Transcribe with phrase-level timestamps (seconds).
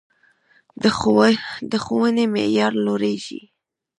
[1.71, 3.41] د ښوونې معیار لوړیږي